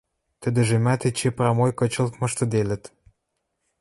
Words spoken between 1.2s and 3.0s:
прамой кычылт мыштыделыт...